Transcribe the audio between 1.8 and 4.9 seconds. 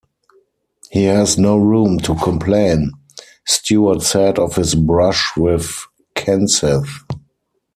to complain," Stewart said of his